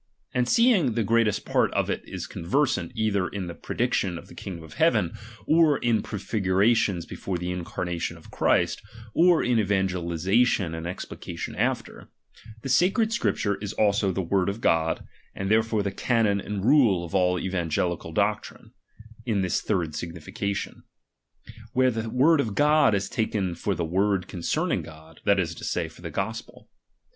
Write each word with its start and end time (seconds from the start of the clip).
And 0.33 0.49
seeing 0.49 0.93
the 0.93 1.03
greatest 1.03 1.45
part 1.45 1.71
of 1.75 1.87
it 1.87 2.01
is 2.05 2.25
conversant 2.25 2.91
either 2.95 3.27
in 3.27 3.45
the 3.45 3.53
prediction 3.53 4.17
of 4.17 4.29
the 4.29 4.33
kiiigdom 4.33 4.63
(f 4.65 4.73
heaven, 4.73 5.13
or 5.45 5.77
in 5.77 6.01
prefigurations 6.01 7.05
before 7.05 7.37
the 7.37 7.51
incarnation 7.51 8.17
of 8.17 8.31
Christ, 8.31 8.81
or 9.13 9.43
in 9.43 9.59
evangelization 9.59 10.73
and 10.73 10.87
explication 10.87 11.55
after; 11.55 12.09
the 12.63 12.67
sacred 12.69 13.13
Scripture 13.13 13.57
is 13.57 13.73
also 13.73 14.11
the 14.11 14.23
word 14.23 14.49
of 14.49 14.59
God, 14.59 15.05
and 15.35 15.51
therefore 15.51 15.83
the 15.83 15.91
canon 15.91 16.41
and 16.41 16.65
rule 16.65 17.05
of 17.05 17.13
all 17.13 17.37
evangelical 17.37 18.11
doctrine, 18.11 18.71
in 19.27 19.41
this 19.41 19.61
third 19.61 19.93
signification; 19.93 20.81
where 21.73 21.91
the 21.91 22.09
word 22.09 22.39
of 22.41 22.55
God 22.55 22.95
is 22.95 23.07
taken 23.07 23.53
for 23.53 23.75
the 23.75 23.85
word 23.85 24.27
concerning 24.27 24.81
God, 24.81 25.21
that 25.25 25.39
is 25.39 25.53
to 25.53 25.63
say, 25.63 25.87
for 25.87 26.01
the 26.01 26.09
gospel. 26.09 26.71